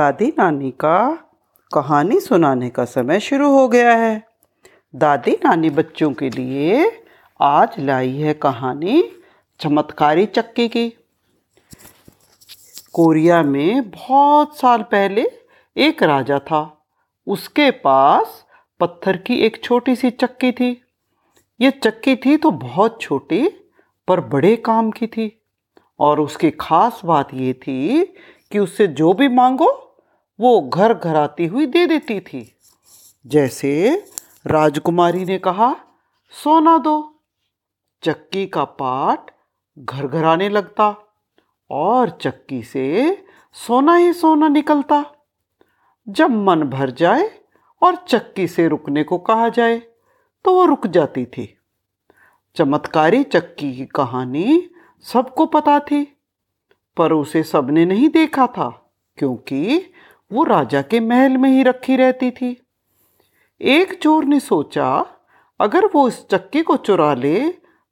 [0.00, 1.28] दादी नानी का
[1.74, 4.26] कहानी सुनाने का समय शुरू हो गया है।
[4.94, 7.02] दादी नानी बच्चों के लिए
[7.40, 9.12] आज लाई है कहानी
[9.60, 10.88] चमत्कारी चक्की की।
[12.92, 15.30] कोरिया में बहुत साल पहले
[15.76, 16.84] एक राजा था।
[17.26, 18.46] उसके पास
[18.80, 20.84] पत्थर की एक छोटी सी चक्की थी।
[21.60, 23.48] ये चक्की थी तो बहुत छोटी,
[24.08, 25.42] पर बड़े काम की थी।
[26.00, 28.04] और उसकी खास बात ये थी
[28.52, 29.86] कि उससे जो भी मांगो
[30.40, 32.40] वो घर घर आती हुई दे देती थी।
[33.26, 33.72] जैसे
[34.46, 35.74] राजकुमारी ने कहा,
[36.32, 37.22] सोना दो।
[38.02, 39.30] चक्की का पाट
[39.78, 40.94] घर घर आने लगता
[41.70, 45.04] और चक्की से सोना ही सोना निकलता।
[46.06, 47.30] जब मन भर जाए
[47.82, 49.78] और चक्की से रुकने को कहा जाए
[50.44, 51.48] तो वो रुक जाती थी।
[52.56, 54.70] चमत्कारी चक्की की कहानी
[55.04, 56.02] सबको पता थी,
[56.96, 58.68] पर उसे सबने नहीं देखा था,
[59.18, 59.92] क्योंकि
[60.30, 62.56] वो राजा के महल में ही रखी रहती थी।
[63.60, 65.06] एक चोर ने सोचा,
[65.60, 67.48] अगर वो इस चक्की को चुरा ले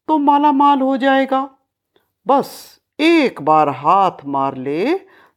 [0.09, 1.49] तो माला माल हो जाएगा।
[2.27, 4.95] बस एक बार हाथ मार ले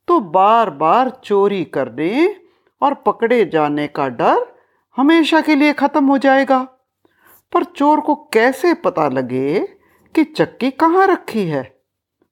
[0.07, 2.35] तो बार बार चोरी करने
[2.81, 4.45] और पकड़े जाने का डर
[4.97, 6.61] हमेशा के लिए खत्म हो जाएगा।
[7.53, 9.59] पर चोर को कैसे पता लगे
[10.15, 11.81] कि चक्की कहाँ रखी है?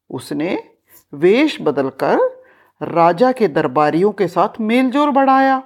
[0.10, 0.64] उसने
[1.14, 2.39] वेश बदलकर
[2.82, 5.64] राजा के दरबारियों के साथ मेलजोल बढ़ाया।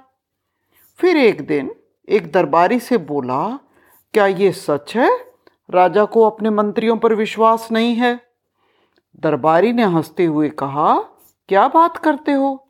[0.98, 1.74] फिर एक दिन
[2.08, 3.58] एक दरबारी से बोला,
[4.14, 5.34] क्या ये सच है?
[5.70, 8.20] राजा को अपने मंत्रियों पर विश्वास नहीं है।
[9.20, 11.00] दरबारी ने हँसते हुए कहा,
[11.48, 12.68] क्या बात करते हो?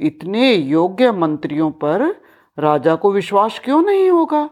[0.00, 2.22] इतने योग्य मंत्रियों पर
[2.58, 4.50] राजा को विश्वास क्यों नहीं होगा?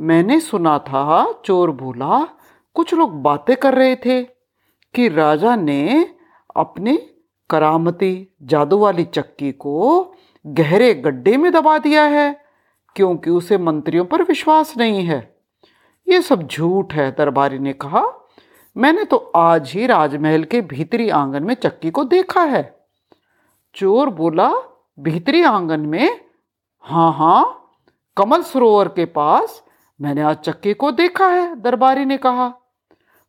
[0.00, 2.28] मैंने सुना था, चोर बोला
[2.74, 4.22] कुछ लोग बातें कर रहे थे
[4.94, 6.14] कि राजा ने
[6.56, 6.98] अपनी
[7.50, 10.14] करामती जादू वाली चक्की को
[10.46, 12.40] गहरे गड्ढे में दबा दिया है,
[12.96, 15.18] क्योंकि उसे मंत्रियों पर विश्वास नहीं है।
[16.08, 18.02] ये सब झूठ है, दरबारी ने कहा।
[18.76, 22.62] मैंने तो आज ही राजमहल के भीतरी आँगन में चक्की को देखा है।
[23.74, 24.52] चोर बोला,
[24.98, 26.20] भीतरी आँगन में?
[26.84, 27.56] हाँ हाँ
[28.16, 29.62] कमल सरोवर के पास
[30.00, 32.52] मैंने आज चक्की को देखा है, दरबारी ने कहा।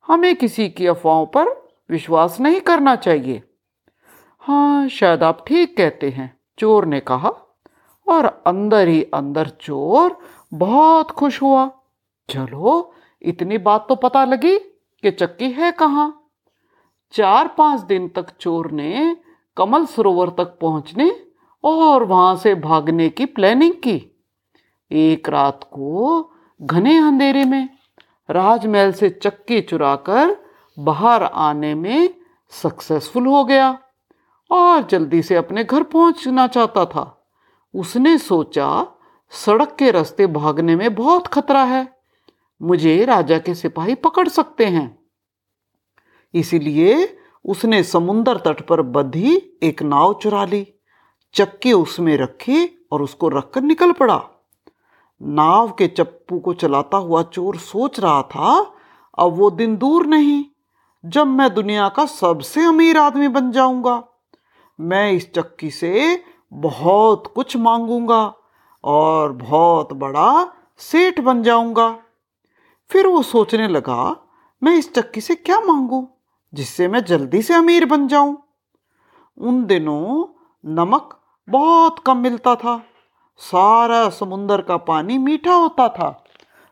[0.07, 1.49] हमें किसी की अफवाहों पर
[1.89, 3.43] विश्वास नहीं करना चाहिए।
[4.43, 7.29] हाँ शायद आप ठीक कहते हैं, चोर ने कहा।
[8.07, 10.17] और अंदर ही अंदर चोर
[10.53, 11.69] बहुत खुश हुआ।
[12.29, 16.31] चलो, इतनी बात तो पता लगी कि चक्की है कहाँ।
[17.13, 19.17] चार पाँच दिन तक चोर ने
[19.57, 21.11] कमल सरोवर तक पहुँचने
[21.63, 24.25] और वहाँ से भागने की प्लानिंग की।
[24.91, 26.31] एक रात को
[26.61, 27.69] घने अंधेरे में
[28.29, 30.35] राजमहल से चक्की चुराकर
[30.79, 32.09] बाहर आने में
[32.49, 33.77] सक्सेसफुल हो गया।
[34.51, 37.29] और जल्दी से अपने घर पहुँचना चाहता था।
[37.75, 38.87] उसने सोचा,
[39.31, 41.97] सड़क के रास्ते भागने में बहुत खतरा है।
[42.61, 44.99] मुझे राजा के सिपाही पकड़ सकते हैं।
[46.33, 50.73] इसीलिए उसने समुन्दर तट पर बधी एक नाव चुरा ली।
[51.33, 54.23] चक्की उसमें रखी और उसको रखकर निकल पड़ा।
[55.21, 58.73] नाव के चप्पू को चलाता हुआ चोर सोच रहा था,
[59.19, 60.45] अब वो दिन दूर नहीं।
[61.05, 64.07] जब मैं दुनिया का सबसे अमीर आदमी बन जाऊँगा।
[64.79, 66.23] मैं इस चक्की से
[66.53, 68.33] बहुत कुछ मांगूँगा
[68.83, 71.89] और बहुत बड़ा सेठ बन जाऊँगा।
[72.89, 74.15] फिर वो सोचने लगा,
[74.61, 76.07] मैं इस चक्की से क्या मांगू
[76.53, 78.37] जिससे मैं जल्दी से अमीर बन जाऊँ?
[79.37, 80.25] उन दिनों
[80.65, 81.17] नमक
[81.47, 82.77] बहुत कम मिलता था,
[83.37, 86.23] सारा समुंदर का पानी मीठा होता था।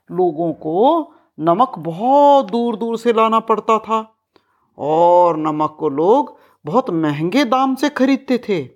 [0.09, 3.99] लोगों को नमक बहुत दूर दूर से लाना पड़ता था
[4.77, 8.69] और नमक को लोग बहुत महँगे दाम से खरीदते थे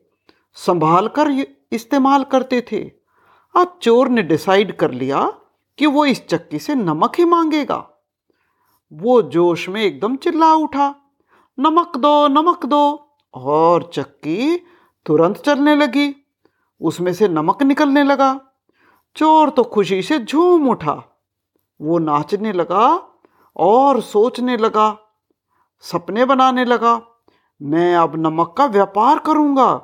[0.53, 2.91] संभाल कर इस्तेमाल करते थे।
[3.55, 5.33] अब चोर ने डिसाइड कर लिया
[5.77, 7.89] कि वो इस चक्की से नमक ही मांगेगा।
[8.93, 10.95] वो जोश में एकदम चिल्ला उठा,
[11.59, 14.57] नमक दो नमक दो। और चक्की
[15.05, 16.15] तुरंत चलने लगी।
[16.81, 18.41] उसमें से नमक निकलने लगा।
[19.15, 21.25] चोर तो खुशी से झूम उठा।
[21.81, 23.09] वो नाचने लगा
[23.57, 24.97] और सोचने लगा,
[25.81, 27.12] सपने बनाने लगा।
[27.63, 29.81] मैं अब नमक का व्यापार करूँगा।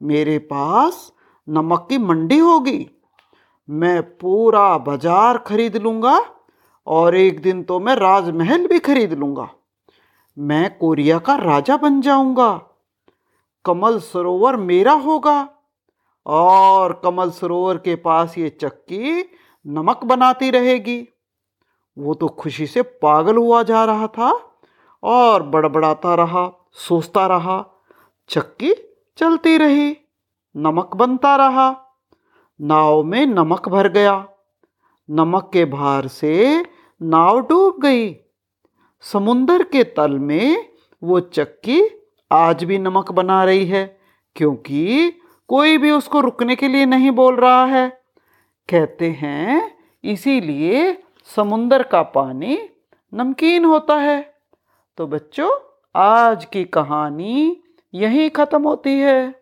[0.00, 1.12] मेरे पास
[1.48, 2.86] नमक की मंडी होगी।
[3.68, 6.18] मैं पूरा बाज़ार खरीद लूँगा
[6.86, 9.48] और एक दिन तो मैं राजमहल भी खरीद लूँगा।
[10.36, 12.50] मैं कोरिया का राजा बन जाऊँगा।
[13.64, 15.48] कमल सरोवर मेरा होगा
[16.26, 19.24] और कमल सरोवर के पास ये चक्की
[19.66, 21.00] नमक बनाती रहेगी।
[21.96, 24.32] वो तो खुशी से पागल हुआ जा रहा था
[25.02, 27.84] और बड़बड़ाता रहा। सोचता रहा,
[28.28, 28.74] चक्की
[29.18, 29.96] चलती रही,
[30.56, 31.86] नमक बनता रहा।
[32.60, 34.28] नाव में नमक भर गया।
[35.10, 36.64] नमक के भार से
[37.02, 38.16] नाव डूब गई।
[39.00, 40.72] समुंदर के तल में
[41.02, 44.00] वो चक्की आज भी नमक बना रही है,
[44.36, 45.12] क्योंकि
[45.48, 47.88] कोई भी उसको रुकने के लिए नहीं बोल रहा है।
[48.68, 51.02] कहते हैं, इसीलिए
[51.36, 52.68] समुंदर का पानी
[53.14, 54.34] नमकीन होता है।
[54.96, 57.62] तो बच्चों आज की कहानी
[57.94, 59.34] यहीं ख़त्म होती है।